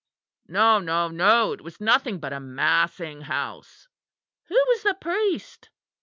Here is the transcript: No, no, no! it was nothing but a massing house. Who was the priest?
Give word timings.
No, 0.47 0.79
no, 0.79 1.09
no! 1.09 1.51
it 1.51 1.61
was 1.61 1.79
nothing 1.79 2.17
but 2.19 2.33
a 2.33 2.39
massing 2.39 3.21
house. 3.21 3.87
Who 4.45 4.55
was 4.69 4.81
the 4.81 4.95
priest? 4.95 5.69